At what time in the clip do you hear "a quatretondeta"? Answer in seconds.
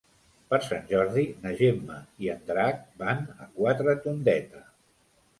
3.43-4.63